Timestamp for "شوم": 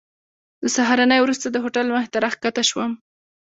2.69-2.91